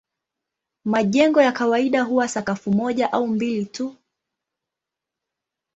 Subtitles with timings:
[0.85, 3.95] Majengo ya kawaida huwa sakafu moja au mbili tu.